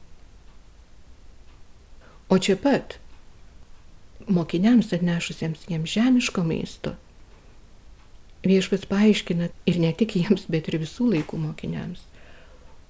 O 2.33 2.39
čia 2.41 2.57
pat 2.57 2.97
mokiniams 4.25 4.93
atnešusiems 4.97 5.67
jiems 5.69 5.93
žemiško 5.93 6.45
maisto, 6.49 6.95
viešpats 8.47 8.89
paaiškina 8.89 9.51
ir 9.69 9.81
ne 9.83 9.91
tik 9.93 10.17
jiems, 10.17 10.47
bet 10.49 10.71
ir 10.71 10.79
visų 10.81 11.11
laikų 11.13 11.41
mokiniams, 11.43 12.07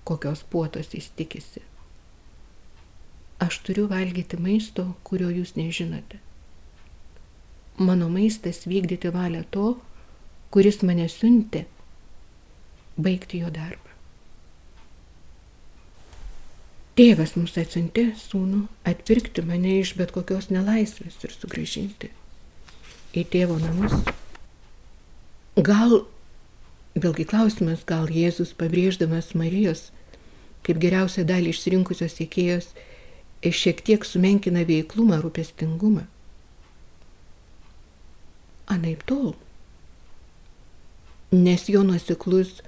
kokios 0.07 0.45
puotos 0.53 0.95
jis 0.95 1.11
tikisi. 1.19 1.65
Aš 3.43 3.59
turiu 3.67 3.89
valgyti 3.91 4.39
maisto, 4.39 4.87
kurio 5.03 5.33
jūs 5.35 5.57
nežinote. 5.59 6.21
Mano 7.83 8.07
maistas 8.13 8.63
vykdyti 8.71 9.11
valią 9.11 9.43
to, 9.51 9.73
kuris 10.55 10.85
mane 10.87 11.09
siuntė, 11.11 11.65
baigti 12.95 13.43
jo 13.43 13.51
darbą. 13.51 13.92
Tėvas 17.03 17.33
mums 17.35 17.57
atsiuntė 17.59 18.13
sūnų 18.15 18.61
atpirkti 18.87 19.43
mane 19.43 19.73
iš 19.81 19.97
bet 19.99 20.13
kokios 20.15 20.53
nelaisvės 20.55 21.17
ir 21.27 21.33
sugražinti 21.35 22.13
į 23.19 23.25
tėvo 23.33 23.57
namus. 23.59 23.97
Gal, 25.59 26.05
vėlgi 26.95 27.27
klausimas, 27.27 27.83
gal 27.89 28.07
Jėzus 28.07 28.53
pabrėždamas 28.55 29.33
Marijos 29.35 29.89
kaip 30.63 30.79
geriausią 30.85 31.25
dalį 31.27 31.51
išsirinkusios 31.51 32.15
sėkėjos 32.21 32.71
šiek 33.43 33.83
tiek 33.83 34.07
sumenkina 34.07 34.63
veiklumą, 34.71 35.19
rūpestingumą. 35.27 36.07
Anaip 38.71 39.03
tol. 39.11 39.35
Nes 41.35 41.67
jo 41.67 41.83
nuoseklus 41.83 42.61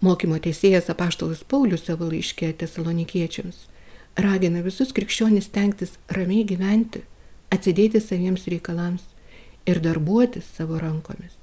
Mokymo 0.00 0.40
teisėjas 0.40 0.88
apaštalas 0.88 1.44
Paulius 1.44 1.84
savo 1.84 2.08
laiškė 2.08 2.54
tesalonikiečiams 2.64 3.66
ragina 4.20 4.62
visus 4.64 4.92
krikščionis 4.96 5.50
tenktis 5.54 5.96
ramiai 6.16 6.44
gyventi, 6.48 7.02
atsidėti 7.54 8.00
saviems 8.02 8.46
reikalams 8.50 9.06
ir 9.66 9.80
darbuotis 9.84 10.46
savo 10.56 10.78
rankomis. 10.82 11.34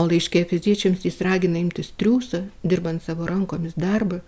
O 0.00 0.06
laiškė 0.08 0.44
fiziečiams 0.50 1.04
jis 1.06 1.20
ragina 1.22 1.60
imtis 1.60 1.92
triūsą, 2.00 2.46
dirbant 2.64 3.04
savo 3.04 3.28
rankomis 3.28 3.76
darbą, 3.76 4.22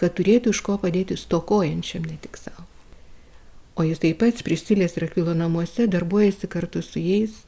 kad 0.00 0.16
turėtų 0.16 0.54
iš 0.54 0.62
ko 0.64 0.78
padėti 0.80 1.18
stokojančiam 1.20 2.08
ne 2.08 2.16
tik 2.22 2.40
savo. 2.40 2.64
O 3.76 3.84
jis 3.84 4.00
taip 4.02 4.18
pat 4.22 4.40
prisilės 4.44 4.96
Rakvilo 5.00 5.36
namuose 5.36 5.86
darbuojasi 5.88 6.48
kartu 6.50 6.82
su 6.82 7.00
jais, 7.00 7.44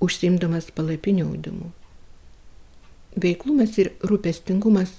užsimdamas 0.00 0.70
palapinių 0.74 1.26
audimu 1.26 1.74
veiklumas 3.16 3.76
ir 3.78 3.92
rūpestingumas 4.06 4.92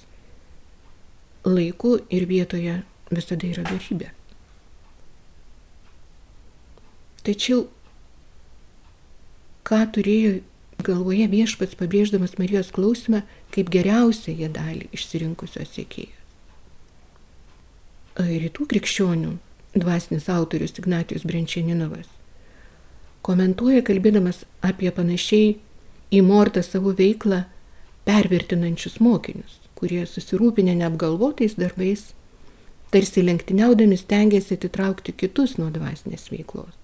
laiku 1.48 1.96
ir 2.10 2.26
vietoje 2.28 2.82
visada 3.14 3.48
yra 3.48 3.64
darybė. 3.68 4.10
Tačiau, 7.22 7.66
ką 9.68 9.82
turėjo 9.94 10.40
galvoje 10.82 11.28
viešpats 11.30 11.78
pabrėždamas 11.78 12.34
Marijos 12.40 12.72
klausimą 12.74 13.22
kaip 13.54 13.70
geriausią 13.70 14.34
jie 14.40 14.48
dalį 14.50 14.88
išsirinkusios 14.96 15.76
sėkėjos. 15.76 16.18
Rytų 18.18 18.66
krikščionių 18.68 19.36
dvasinis 19.78 20.26
autorius 20.28 20.74
Ignatijus 20.82 21.22
Brenčianinovas 21.28 22.10
komentuoja 23.22 23.82
kalbėdamas 23.86 24.42
apie 24.66 24.90
panašiai 24.94 25.54
į 26.12 26.22
Mortą 26.26 26.62
savo 26.66 26.92
veiklą 26.98 27.44
pervertinančius 28.06 28.98
mokinius, 29.00 29.60
kurie 29.78 30.02
susirūpinę 30.10 30.74
neapgalvotais 30.80 31.54
darbais, 31.58 32.10
tarsi 32.92 33.24
lenktyniaudami 33.24 33.96
stengiasi 33.96 34.58
atitraukti 34.58 35.14
kitus 35.16 35.56
nuo 35.56 35.70
dvasinės 35.72 36.28
veiklos. 36.28 36.74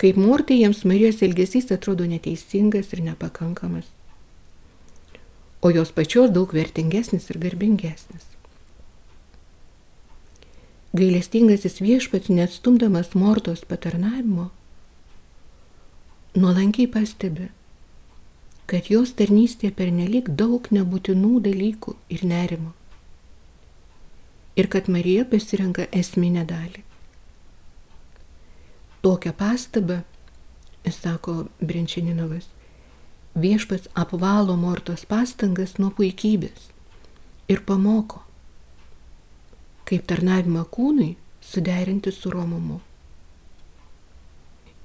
Kaip 0.00 0.16
mortai 0.20 0.56
jiems 0.62 0.82
Marijos 0.88 1.20
elgesys 1.24 1.68
atrodo 1.72 2.04
neteisingas 2.08 2.94
ir 2.96 3.02
nepakankamas, 3.04 3.90
o 5.60 5.72
jos 5.72 5.92
pačios 5.92 6.32
daug 6.32 6.52
vertingesnis 6.56 7.28
ir 7.32 7.40
garbingesnis. 7.44 8.24
Gailestingasis 10.96 11.80
viešpats, 11.84 12.32
neatstumdamas 12.32 13.12
mortos 13.14 13.66
patarnavimo, 13.68 14.48
nuolankiai 16.40 16.88
pastebi, 16.92 17.50
kad 18.64 18.88
jos 18.92 19.12
tarnystė 19.20 19.74
pernelik 19.76 20.32
daug 20.40 20.72
nebūtinų 20.72 21.34
dalykų 21.50 21.96
ir 22.16 22.24
nerimo. 22.32 22.72
Ir 24.56 24.68
kad 24.72 24.88
Marija 24.88 25.26
pasirenka 25.28 25.84
esminę 25.92 26.46
dalį. 26.48 26.82
Tokią 29.04 29.32
pastabą, 29.36 30.00
sako 30.90 31.34
Brenčininovas, 31.60 32.48
viešpats 33.36 33.90
apvalo 33.94 34.56
mortos 34.56 35.04
pastangas 35.04 35.76
nuo 35.78 35.90
puikybės 35.92 36.70
ir 37.52 37.62
pamoko, 37.68 38.22
kaip 39.86 40.06
tarnavimą 40.08 40.64
kūnui 40.72 41.12
suderinti 41.44 42.12
su 42.12 42.32
romumu. 42.32 42.80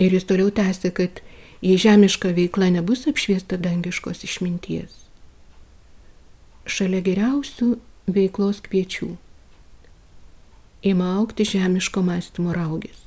Ir 0.02 0.14
jis 0.18 0.26
toliau 0.30 0.52
tęsė, 0.52 0.92
kad 0.98 1.22
jei 1.62 1.78
žemiška 1.78 2.34
veikla 2.38 2.72
nebus 2.76 3.08
apšviesta 3.10 3.58
dangiškos 3.62 4.26
išminties. 4.28 4.98
Šalia 6.66 7.02
geriausių 7.06 7.76
veiklos 8.10 8.62
kviečių 8.66 9.12
ima 10.82 11.16
aukti 11.18 11.46
žemiško 11.46 12.02
mąstymo 12.06 12.54
raugės. 12.58 12.98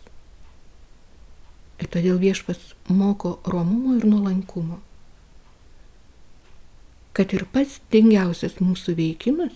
Ir 1.83 1.91
todėl 1.91 2.21
viešpas 2.23 2.61
moko 2.89 3.39
romumo 3.51 3.97
ir 3.99 4.07
nuolankumo. 4.07 4.79
Kad 7.15 7.35
ir 7.35 7.45
pats 7.51 7.81
dingiausias 7.91 8.61
mūsų 8.63 8.95
veikimas, 8.99 9.55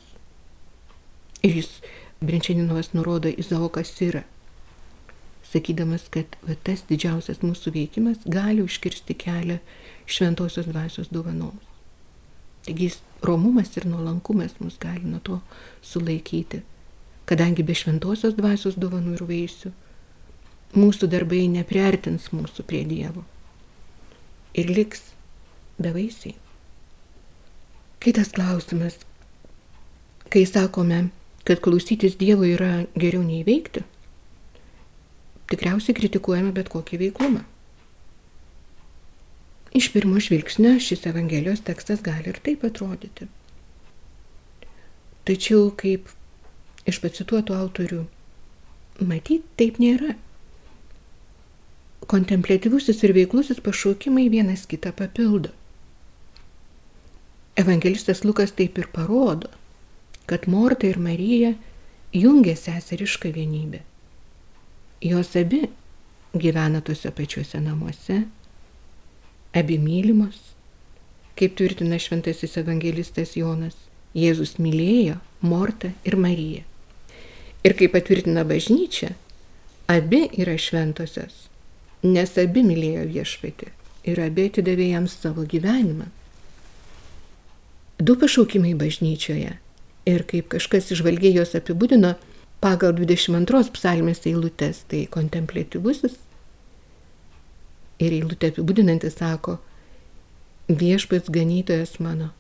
ir 1.42 1.60
jis 1.60 1.70
Brenčianinovas 2.18 2.92
nurodo 2.94 3.30
Izaokas 3.30 3.92
yra, 4.02 4.24
sakydamas, 5.46 6.08
kad 6.10 6.34
va, 6.42 6.56
tas 6.66 6.82
didžiausias 6.88 7.38
mūsų 7.44 7.72
veikimas 7.74 8.24
gali 8.26 8.64
užkirsti 8.66 9.14
kelią 9.14 9.60
šventosios 10.10 10.66
dvasios 10.66 11.12
dovanoms. 11.14 11.62
Taigi 12.66 12.90
romumas 13.22 13.70
ir 13.78 13.86
nuolankumas 13.86 14.58
mus 14.58 14.76
gali 14.82 15.06
nuo 15.06 15.22
to 15.24 15.38
sulaikyti, 15.82 16.64
kadangi 17.28 17.64
be 17.66 17.76
šventosios 17.76 18.36
dvasios 18.38 18.78
dovanų 18.80 19.18
ir 19.18 19.24
vaisių 19.28 19.72
mūsų 20.76 21.08
darbai 21.12 21.46
nepriartins 21.52 22.30
mūsų 22.32 22.64
prie 22.68 22.84
Dievo 22.88 23.24
ir 24.58 24.70
liks 24.72 25.12
bevaisiai. 25.78 26.34
Kitas 28.02 28.32
klausimas, 28.34 28.98
kai 30.32 30.44
sakome, 30.46 31.08
kad 31.44 31.62
klausytis 31.64 32.18
Dievo 32.20 32.46
yra 32.46 32.84
geriau 32.98 33.22
nei 33.26 33.44
veikti, 33.46 33.84
tikriausiai 35.50 35.96
kritikuojame 35.98 36.52
bet 36.56 36.70
kokį 36.72 37.00
veiklumą. 37.04 37.44
Iš 39.78 39.90
pirmo 39.92 40.20
žvilgsnio 40.22 40.78
šis 40.80 41.04
Evangelijos 41.10 41.60
tekstas 41.66 42.00
gali 42.04 42.32
ir 42.32 42.38
taip 42.44 42.64
atrodyti. 42.64 43.28
Tačiau, 45.28 45.68
kaip 45.76 46.08
iš 46.86 47.00
pacituotų 47.02 47.56
autorių, 47.56 48.04
matyt, 49.00 49.44
taip 49.58 49.78
nėra. 49.82 50.14
Kontemplatyvusis 52.08 53.02
ir 53.04 53.14
veiklusis 53.16 53.60
pašaukimai 53.64 54.28
vienas 54.32 54.64
kitą 54.68 54.94
papildo. 54.96 55.50
Evangelistas 57.58 58.22
Lukas 58.24 58.54
taip 58.54 58.78
ir 58.78 58.86
parodo, 58.94 59.50
kad 60.30 60.46
Morta 60.46 60.86
ir 60.86 61.00
Marija 61.02 61.54
jungia 62.14 62.54
seserišką 62.56 63.32
vienybę. 63.34 63.82
Jos 65.02 65.34
abi 65.36 65.66
gyvena 66.34 66.80
tuose 66.80 67.10
pačiuose 67.10 67.60
namuose, 67.60 68.22
abi 69.54 69.78
mylimos, 69.78 70.38
kaip 71.38 71.56
tvirtina 71.58 71.98
šventasis 71.98 72.56
evangelistas 72.62 73.36
Jonas. 73.36 73.76
Jėzus 74.16 74.56
mylėjo 74.56 75.18
Mortą 75.40 75.92
ir 76.04 76.16
Mariją. 76.16 76.62
Ir 77.66 77.74
kaip 77.78 77.92
patvirtina 77.94 78.44
bažnyčia, 78.46 79.12
abi 79.90 80.24
yra 80.38 80.56
šventosios, 80.58 81.48
nes 82.02 82.36
abi 82.38 82.62
mylėjo 82.66 83.04
viešpatį 83.12 83.72
ir 84.08 84.20
abi 84.24 84.48
atidavė 84.48 84.92
jam 84.92 85.08
savo 85.10 85.44
gyvenimą. 85.48 86.08
Du 87.98 88.14
pašaukimai 88.18 88.74
bažnyčioje 88.78 89.56
ir 90.08 90.24
kaip 90.30 90.48
kažkas 90.54 90.92
išvalgiai 90.94 91.34
jos 91.34 91.56
apibūdino 91.58 92.14
pagal 92.62 92.94
22 92.98 93.72
psalmės 93.74 94.24
eilutės, 94.26 94.84
tai 94.90 95.06
kontemplatyvusis 95.10 96.18
ir 97.98 98.14
eilutė 98.14 98.52
apibūdinantis 98.52 99.18
sako, 99.18 99.58
viešpats 100.68 101.30
ganytojas 101.34 101.96
mano, 102.02 102.30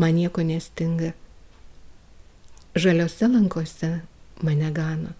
man 0.00 0.16
nieko 0.16 0.44
nestinga, 0.46 1.12
žaliose 2.74 3.28
lankose 3.28 3.90
mane 4.46 4.70
gana, 4.74 5.12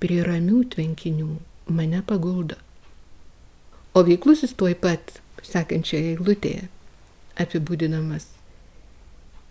prie 0.00 0.20
ramių 0.26 0.64
tvenkinių 0.74 1.30
mane 1.70 2.02
paguldo. 2.06 2.58
O 3.94 4.04
veiklusis 4.06 4.54
tuoj 4.58 4.76
pat, 4.80 5.16
sekančioje 5.44 6.14
eilutėje, 6.14 6.68
apibūdinamas 7.40 8.28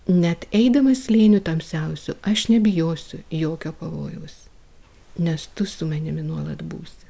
Net 0.09 0.47
eidamas 0.57 1.03
slėnių 1.05 1.37
tamsiausių, 1.45 2.15
aš 2.25 2.47
nebijosiu 2.49 3.19
jokio 3.29 3.69
pavojaus, 3.77 4.47
nes 5.21 5.43
tu 5.53 5.67
su 5.69 5.85
manimi 5.85 6.23
nuolat 6.25 6.63
būsi. 6.65 7.05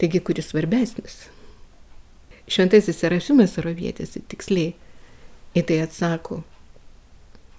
Taigi, 0.00 0.18
kuris 0.18 0.50
svarbesnis? 0.50 1.28
Šventasis 2.50 2.98
Serafimas 2.98 3.54
Arovietis 3.62 4.18
tiksliai 4.18 4.74
į 5.54 5.62
tai 5.68 5.78
atsako, 5.84 6.40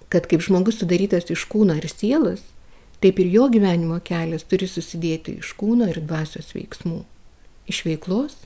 kad 0.08 0.26
kaip 0.28 0.42
žmogus 0.44 0.80
sudarytas 0.80 1.28
iš 1.32 1.44
kūno 1.50 1.76
ir 1.78 1.88
sielos, 1.90 2.42
taip 3.02 3.20
ir 3.22 3.30
jo 3.32 3.48
gyvenimo 3.52 4.00
kelias 4.04 4.46
turi 4.48 4.68
susidėti 4.70 5.38
iš 5.42 5.54
kūno 5.58 5.88
ir 5.90 6.00
dvasios 6.02 6.50
veiksmų, 6.56 7.02
iš 7.70 7.84
veiklos 7.86 8.40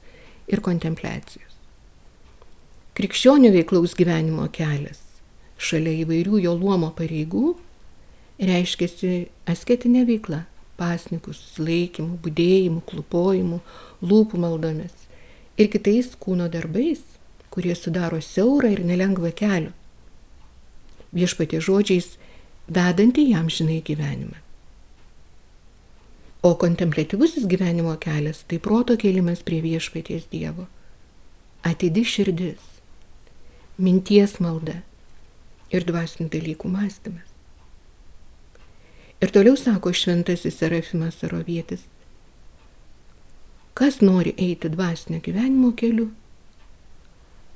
ir 0.51 0.63
kontempliacijos. 0.65 1.53
Krikščionių 2.99 3.53
veiklaus 3.55 3.95
gyvenimo 3.97 4.49
kelias, 4.53 5.01
šalia 5.57 5.95
įvairių 6.03 6.43
jo 6.45 6.57
luomo 6.59 6.91
pareigų, 6.97 7.55
reiškiasi 8.43 9.29
asketinė 9.49 10.05
veikla- 10.11 10.45
pasnikų, 10.83 11.33
susilaikymų, 11.33 12.19
būdėjimų, 12.25 12.83
klupojimų, 12.91 13.61
lūpų 14.03 14.39
maldomis 14.45 15.09
ir 15.57 15.69
kitais 15.73 16.13
kūno 16.19 16.49
darbais, 16.51 17.01
kurie 17.53 17.75
sudaro 17.77 18.21
siaurą 18.21 18.73
ir 18.73 18.85
nelengvą 18.85 19.33
kelią. 19.37 19.73
Viešpatie 21.13 21.61
žodžiais 21.61 22.17
vedantį 22.73 23.29
jam 23.33 23.51
žinai 23.53 23.83
gyvenimą. 23.85 24.39
O 26.43 26.55
kontemplatyvusis 26.59 27.47
gyvenimo 27.47 27.95
kelias 28.03 28.43
tai 28.51 28.59
proto 28.59 28.97
kelimas 28.99 29.45
prie 29.47 29.61
viešpaties 29.63 30.27
Dievo. 30.33 30.67
Atidi 31.63 32.03
širdis 32.03 32.65
minties 33.79 34.41
malda 34.43 34.81
ir 35.71 35.87
dvasinių 35.87 36.27
dalykų 36.33 36.71
mąstymas. 36.73 37.29
Ir 39.23 39.31
toliau 39.31 39.55
sako 39.57 39.93
šventasis 39.95 40.59
Serafimas 40.59 41.21
Sarovietis, 41.21 41.85
kas 43.79 44.01
nori 44.03 44.35
eiti 44.37 44.71
dvasinio 44.73 45.23
gyvenimo 45.23 45.71
keliu, 45.79 46.11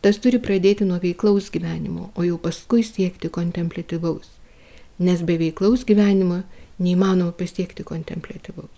tas 0.06 0.20
turi 0.22 0.38
pradėti 0.38 0.86
nuo 0.86 1.00
veiklaus 1.02 1.48
gyvenimo, 1.50 2.12
o 2.14 2.22
jau 2.22 2.36
paskui 2.38 2.84
siekti 2.86 3.26
kontemplatyvaus, 3.34 4.28
nes 5.02 5.24
be 5.26 5.34
veiklaus 5.40 5.82
gyvenimo 5.88 6.44
neįmanoma 6.78 7.34
pasiekti 7.34 7.82
kontemplatyvaus. 7.88 8.70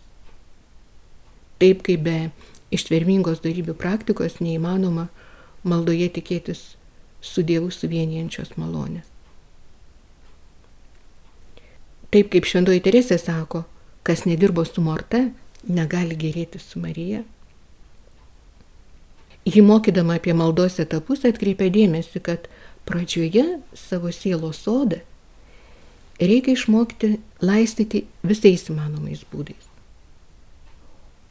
Taip 1.61 1.85
kaip 1.85 2.01
be 2.07 2.17
ištvermingos 2.73 3.43
darybių 3.45 3.75
praktikos 3.77 4.39
neįmanoma 4.41 5.11
maldoje 5.69 6.09
tikėtis 6.17 6.65
su 7.21 7.45
Dievu 7.45 7.69
suvienijančios 7.75 8.55
malonės. 8.57 9.05
Taip 12.09 12.31
kaip 12.33 12.49
šventoji 12.49 12.81
Teresė 12.87 13.19
sako, 13.21 13.67
kas 14.07 14.25
nedirbo 14.25 14.65
su 14.65 14.81
Morta, 14.81 15.27
negali 15.69 16.17
gerėti 16.17 16.63
su 16.63 16.81
Marija. 16.81 17.21
Ji 19.49 19.63
mokydama 19.65 20.19
apie 20.19 20.35
maldos 20.37 20.77
etapus 20.83 21.25
atkreipia 21.25 21.71
dėmesį, 21.73 22.21
kad 22.27 22.51
pradžioje 22.89 23.45
savo 23.77 24.13
sielos 24.13 24.61
sodą 24.67 25.01
reikia 26.21 26.53
išmokti 26.53 27.15
laistyti 27.41 28.05
visais 28.27 28.67
įmanomais 28.69 29.25
būdais. 29.33 29.65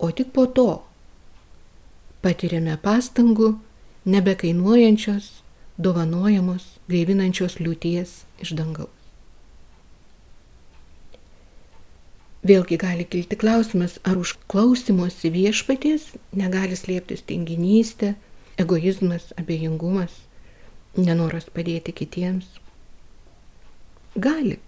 O 0.01 0.09
tik 0.09 0.33
po 0.33 0.47
to 0.49 0.69
patiriame 2.25 2.77
pastangų 2.81 3.53
nebekainuojančios 4.09 5.31
dovanojamos 5.77 6.77
gaivinančios 6.89 7.59
liūties 7.61 8.21
iš 8.41 8.57
dangaus. 8.57 8.96
Vėlgi 12.45 12.77
gali 12.77 13.05
kilti 13.09 13.37
klausimas, 13.39 13.97
ar 14.05 14.19
už 14.21 14.35
klausimuose 14.51 15.31
viešpaties 15.33 16.11
negali 16.37 16.77
slėptis 16.77 17.25
tinginystė, 17.25 18.13
egoizmas, 18.61 19.31
abejingumas, 19.41 20.13
nenoras 20.97 21.49
padėti 21.49 21.95
kitiems. 21.97 22.45
Gali. 24.15 24.59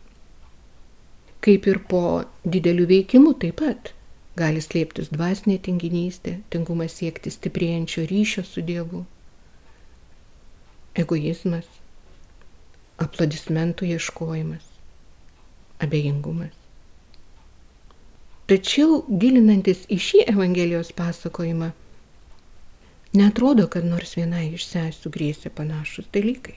Kaip 1.46 1.70
ir 1.70 1.80
po 1.92 2.26
didelių 2.44 2.90
veikimų 2.90 3.38
taip 3.44 3.62
pat 3.62 3.94
gali 4.40 4.60
slėptis 4.64 5.14
dvasinė 5.14 5.60
tinginystė, 5.64 6.40
tingumas 6.50 6.98
siekti 7.00 7.32
stiprėjančio 7.32 8.04
ryšio 8.10 8.44
su 8.48 8.66
Dievu 8.66 9.06
egoizmas, 11.00 11.68
aplodismentų 13.00 13.88
ieškojimas, 13.96 14.66
abejingumas. 15.80 16.59
Tačiau 18.50 19.04
gilinantis 19.22 19.84
į 19.94 19.98
šį 20.02 20.24
Evangelijos 20.32 20.90
pasakojimą, 20.98 21.70
netrodo, 23.20 23.68
kad 23.70 23.86
nors 23.86 24.16
vienai 24.18 24.48
iš 24.58 24.66
sesų 24.72 25.12
grėsė 25.14 25.52
panašus 25.54 26.10
dalykai. 26.16 26.56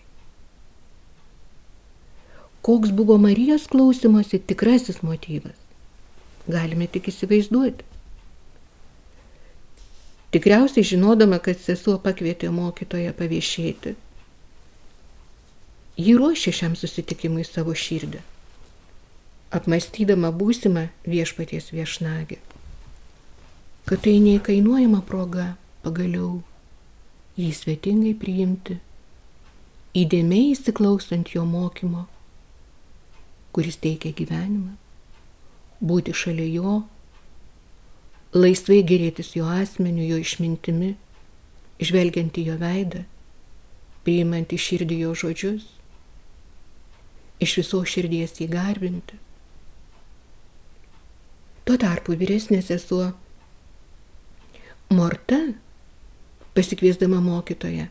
Koks 2.64 2.94
buvo 2.96 3.18
Marijos 3.20 3.66
klausimosi 3.68 4.40
tikrasis 4.40 5.02
motyvas, 5.04 5.58
galime 6.46 6.86
tik 6.86 7.10
įsivaizduoti. 7.12 7.84
Tikriausiai 10.32 10.86
žinodama, 10.94 11.42
kad 11.44 11.60
sesuo 11.60 11.98
pakvietė 12.00 12.48
mokytoją 12.54 13.12
paviešėti, 13.18 13.96
Ji 15.96 16.14
ruošia 16.16 16.52
šiam 16.56 16.72
susitikimui 16.76 17.44
savo 17.44 17.74
širdį, 17.76 18.22
apmastydama 19.52 20.32
būsimą 20.32 20.86
viešpaties 21.08 21.72
viešnagę. 21.74 22.38
Kad 23.88 24.04
tai 24.06 24.16
neįkainuojama 24.24 25.02
proga 25.06 25.52
pagaliau 25.82 26.40
jį 27.36 27.50
svetingai 27.56 28.14
priimti, 28.18 28.78
įdėmiai 29.98 30.52
įsiklausant 30.54 31.34
jo 31.34 31.44
mokymo, 31.48 32.06
kuris 33.52 33.76
teikia 33.82 34.14
gyvenimą, 34.16 34.76
būti 35.82 36.14
šalia 36.16 36.48
jo, 36.48 36.76
laisvai 38.32 38.80
gerėtis 38.88 39.34
jo 39.36 39.50
asmeniu, 39.50 40.06
jo 40.14 40.22
išmintimi, 40.22 40.94
žvelgiant 41.82 42.38
į 42.40 42.46
jo 42.52 42.56
veidą, 42.62 43.04
priimant 44.06 44.54
į 44.54 44.60
širdį 44.68 45.00
jo 45.02 45.14
žodžius 45.18 45.68
iš 47.42 47.58
viso 47.58 47.82
širdies 47.82 48.38
jį 48.38 48.46
garbinti. 48.52 49.18
Tuo 51.64 51.78
tarpu 51.78 52.16
vyresnė 52.18 52.60
sesuo 52.64 53.12
Morta, 54.92 55.38
pasikviesdama 56.56 57.20
mokytoją, 57.24 57.86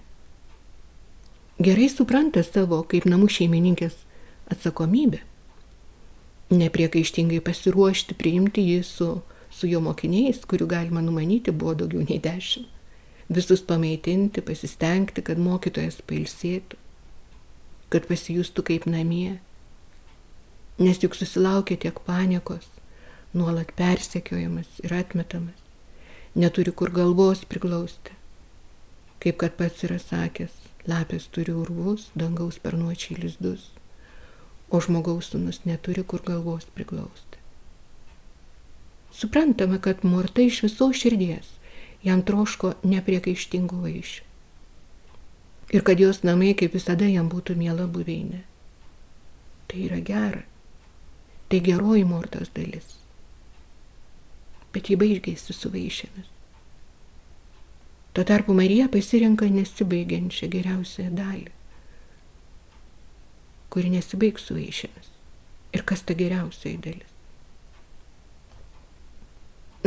gerai 1.57 1.87
supranta 1.89 2.43
savo 2.45 2.83
kaip 2.91 3.07
namų 3.09 3.29
šeimininkės 3.37 3.95
atsakomybę. 4.53 5.23
Nepriekaištingai 6.51 7.39
pasiruošti 7.47 8.17
priimti 8.19 8.67
jį 8.67 8.83
su, 8.85 9.09
su 9.49 9.71
jo 9.71 9.81
mokiniais, 9.81 10.43
kurių 10.45 10.67
galima 10.75 11.01
numanyti 11.01 11.55
buvo 11.55 11.73
daugiau 11.81 12.03
nei 12.05 12.19
dešimt. 12.21 12.69
Visus 13.31 13.63
pamaitinti, 13.63 14.43
pasistengti, 14.43 15.23
kad 15.23 15.39
mokytojas 15.39 16.01
pailsėtų 16.03 16.81
kad 17.91 18.07
pasijustų 18.07 18.63
kaip 18.67 18.87
namie. 18.87 19.39
nes 20.81 20.97
juk 20.97 21.13
susilaukė 21.13 21.75
tiek 21.77 21.97
paniekos, 22.07 22.63
nuolat 23.33 23.71
persekiojamas 23.75 24.79
ir 24.83 24.93
atmetamas, 24.93 25.59
neturi 26.35 26.71
kur 26.71 26.91
galvos 26.91 27.45
priglausti. 27.45 28.17
Kaip 29.21 29.37
kad 29.43 29.55
pats 29.59 29.83
yra 29.85 29.99
sakęs, 30.01 30.53
lapės 30.89 31.27
turi 31.31 31.53
urvus, 31.53 32.09
dangaus 32.17 32.57
pernuočiai 32.59 33.19
lizdus, 33.21 33.69
o 34.71 34.81
žmogaus 34.81 35.31
sunus 35.31 35.61
neturi 35.65 36.03
kur 36.03 36.23
galvos 36.25 36.65
priglausti. 36.75 37.39
Suprantama, 39.11 39.77
kad 39.77 40.05
Morta 40.05 40.41
iš 40.41 40.63
viso 40.63 40.87
širdies 40.95 41.51
jam 42.03 42.23
troško 42.25 42.73
nepriekaištingų 42.87 43.81
vaišių. 43.83 44.23
Ir 45.71 45.83
kad 45.87 45.99
jos 45.99 46.23
namai 46.27 46.55
kaip 46.59 46.73
visada 46.75 47.07
jam 47.07 47.29
būtų 47.31 47.55
miela 47.59 47.85
buveinė. 47.87 48.41
Tai 49.67 49.83
yra 49.85 49.99
gera. 50.03 50.41
Tai 51.51 51.59
geroji 51.63 52.03
mortos 52.07 52.51
dalis. 52.55 53.00
Bet 54.71 54.91
jį 54.91 54.97
baigėsi 55.01 55.55
su 55.55 55.71
vaišėmis. 55.71 56.29
Tuo 58.11 58.23
tarpu 58.27 58.53
Marija 58.55 58.89
pasirenka 58.91 59.47
nesibaigiančią 59.47 60.49
geriausią 60.51 61.07
dalį, 61.15 61.51
kuri 63.71 63.91
nesibaigs 63.93 64.47
su 64.47 64.57
vaišėmis. 64.57 65.11
Ir 65.71 65.85
kas 65.87 66.03
ta 66.03 66.15
geriausiai 66.19 66.75
dalis? 66.83 67.07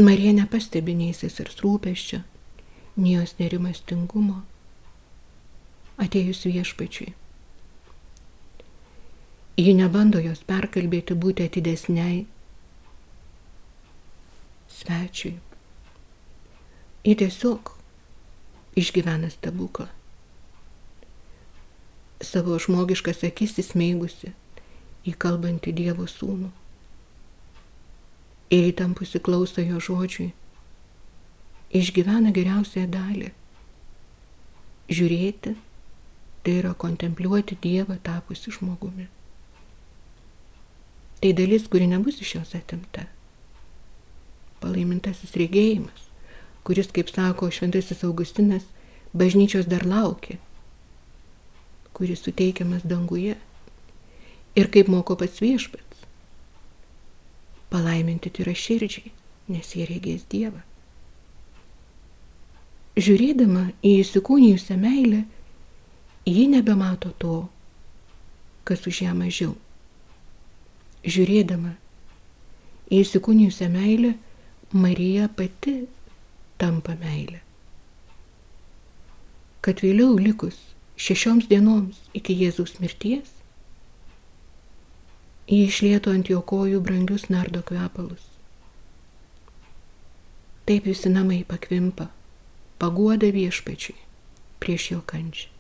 Marija 0.01 0.33
nepastebi 0.35 0.95
nei 0.97 1.13
sesers 1.15 1.61
rūpeščio, 1.61 2.23
nei 2.97 3.13
jos 3.13 3.37
nerimastingumo, 3.39 4.41
atėjus 6.01 6.47
viešpačiui. 6.49 7.13
Ji 9.61 9.75
nebando 9.79 10.19
jos 10.19 10.41
perkalbėti 10.49 11.15
būti 11.15 11.45
atidesniai 11.47 12.25
svečiui. 14.75 15.39
Ji 17.05 17.15
tiesiog 17.21 17.71
išgyvena 18.81 19.31
stebuklą. 19.31 19.87
Savo 22.25 22.57
žmogiškas 22.59 23.23
akis 23.29 23.59
įsmeigusi 23.61 24.33
į 25.05 25.13
kalbantį 25.21 25.75
Dievo 25.77 26.07
sūnų. 26.09 26.49
Ir 28.55 28.71
įtampusi 28.71 29.21
klauso 29.25 29.65
jo 29.65 29.81
žodžiui. 29.83 30.31
Išgyvena 31.75 32.33
geriausią 32.35 32.87
dalį. 32.91 33.33
Žiūrėti 34.89 35.55
tai 36.45 36.57
yra 36.61 36.75
kontempliuoti 36.77 37.57
Dievą 37.61 37.97
tapusi 38.05 38.53
žmogumi. 38.53 39.09
Tai 41.21 41.33
dalis, 41.33 41.69
kuri 41.73 41.89
nebus 41.89 42.21
iš 42.21 42.35
jos 42.37 42.55
atimta. 42.57 43.07
Palaimintasis 44.65 45.35
regėjimas, 45.37 46.07
kuris, 46.65 46.89
kaip 46.95 47.11
sako 47.13 47.51
šventasis 47.53 48.05
Augustinas, 48.09 48.65
bažnyčios 49.13 49.69
dar 49.69 49.85
laukia, 49.85 50.39
kuris 51.95 52.25
suteikiamas 52.25 52.87
danguje. 52.89 53.37
Ir 54.55 54.71
kaip 54.71 54.89
moko 54.89 55.17
pats 55.19 55.41
viešpats. 55.43 56.05
Palaiminti 57.75 58.31
yra 58.43 58.55
širdžiai, 58.55 59.11
nes 59.51 59.73
jie 59.75 59.87
regės 59.91 60.23
Dievą. 60.31 60.63
Žiūrėdama 62.95 63.67
į 63.83 63.97
įsikūnijusią 64.05 64.79
meilę, 64.79 65.25
ji 66.31 66.47
nebemato 66.53 67.11
to, 67.19 67.41
kas 68.65 68.87
už 68.87 69.03
ją 69.09 69.19
mažiau 69.19 69.57
žiūrėdama 71.05 71.75
į 72.91 73.01
įsikūnijusią 73.05 73.69
meilę, 73.73 74.15
Marija 74.75 75.29
pati 75.31 75.85
tampa 76.59 76.97
meilė. 76.99 77.39
Kad 79.63 79.85
vėliau 79.85 80.17
likus 80.19 80.57
šešioms 80.99 81.47
dienoms 81.47 82.01
iki 82.19 82.35
Jėzaus 82.41 82.75
mirties, 82.83 83.31
jį 85.47 85.61
išlėto 85.69 86.11
ant 86.11 86.33
jo 86.33 86.43
kojų 86.43 86.83
brangius 86.83 87.29
nardo 87.31 87.63
kvepalus. 87.71 88.27
Taip 90.67 90.91
visi 90.91 91.15
namai 91.15 91.45
pakvimpa, 91.47 92.09
paguoda 92.83 93.31
viešpačiui 93.31 94.01
prieš 94.59 94.91
jo 94.97 95.03
kančią. 95.07 95.55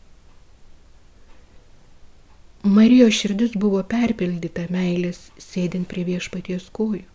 Marijos 2.66 3.14
širdis 3.22 3.54
buvo 3.54 3.86
perpildyta 3.86 4.66
meilės 4.74 5.28
sėdint 5.38 5.86
prie 5.86 6.02
viešpaties 6.10 6.72
kojų. 6.74 7.13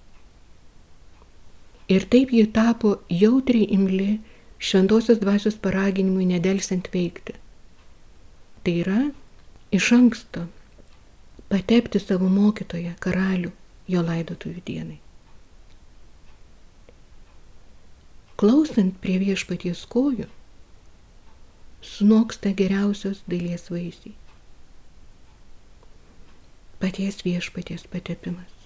Ir 1.89 2.05
taip 2.05 2.31
ji 2.33 2.45
tapo 2.53 2.99
jautriai 3.09 3.67
imli 3.73 4.19
šventosios 4.59 5.19
dvasios 5.21 5.57
paraginimui 5.57 6.27
nedelsiant 6.29 6.89
veikti. 6.93 7.33
Tai 8.63 8.73
yra 8.83 9.01
iš 9.73 9.91
anksto 9.97 10.45
patepti 11.49 12.01
savo 12.01 12.29
mokytoją, 12.29 12.93
karalių, 13.01 13.51
jo 13.89 14.03
laidotuvių 14.05 14.61
dienai. 14.67 14.99
Klausant 18.39 18.99
prie 19.01 19.17
viešpaties 19.19 19.81
kojų, 19.89 20.29
sunoksta 21.81 22.53
geriausios 22.55 23.25
dalies 23.27 23.67
vaisiai 23.73 24.13
paties 26.79 27.25
viešpaties 27.25 27.83
patepimas, 27.91 28.58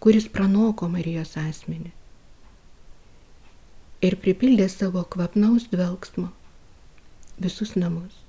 kuris 0.00 0.28
pranoko 0.32 0.88
Marijos 0.92 1.36
asmenį 1.40 1.92
ir 4.06 4.16
pripildė 4.22 4.68
savo 4.70 5.02
kvapnaus 5.12 5.68
dvelgsmo 5.72 6.28
visus 7.42 7.76
namus. 7.76 8.22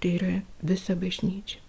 Tai 0.00 0.12
yra 0.16 0.36
visa 0.64 0.96
bažnyčia. 0.96 1.60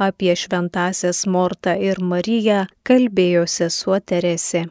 Apie 0.00 0.32
šventasias 0.34 1.22
Mortą 1.30 1.76
ir 1.78 2.00
Mariją 2.02 2.64
kalbėjo 2.88 3.44
sesuo 3.46 4.00
Teresė. 4.00 4.64